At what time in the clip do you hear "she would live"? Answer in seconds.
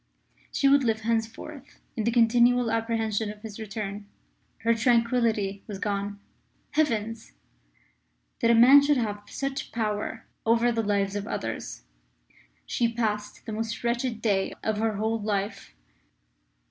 0.51-1.01